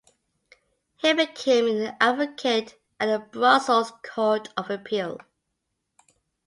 He 0.97 1.13
became 1.13 1.67
an 1.67 1.95
advocate 2.01 2.73
at 2.99 3.05
the 3.05 3.19
Brussels 3.23 3.93
Court 4.03 4.49
of 4.57 4.71
Appeal. 4.71 5.19